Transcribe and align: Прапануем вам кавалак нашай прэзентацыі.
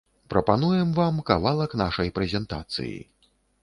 Прапануем 0.33 0.95
вам 1.01 1.21
кавалак 1.29 1.79
нашай 1.85 2.13
прэзентацыі. 2.19 2.95